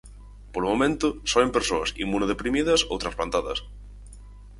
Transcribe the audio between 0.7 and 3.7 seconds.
momento, só en persoas inmunodeprimidas ou transplantadas.